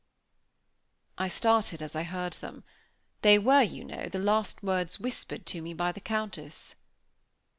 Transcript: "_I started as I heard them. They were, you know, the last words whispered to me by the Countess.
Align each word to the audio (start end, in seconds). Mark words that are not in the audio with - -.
"_I 1.19 1.27
started 1.27 1.83
as 1.83 1.95
I 1.95 2.01
heard 2.01 2.33
them. 2.33 2.63
They 3.21 3.37
were, 3.37 3.61
you 3.61 3.83
know, 3.83 4.07
the 4.09 4.17
last 4.17 4.63
words 4.63 4.99
whispered 4.99 5.45
to 5.45 5.61
me 5.61 5.75
by 5.75 5.91
the 5.91 6.01
Countess. 6.01 6.73